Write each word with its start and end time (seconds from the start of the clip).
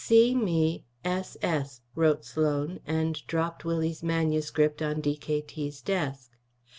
"See 0.03 0.33
me. 0.33 0.83
S.S." 1.05 1.81
wrote 1.93 2.25
Sloan, 2.25 2.79
and 2.87 3.13
dropped 3.27 3.63
Willie's 3.63 4.01
manuscript 4.01 4.81
on 4.81 4.99
D.K.T.'s 4.99 5.79
desk. 5.83 6.31